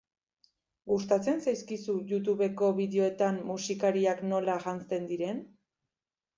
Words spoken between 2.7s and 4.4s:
bideoetan musikariak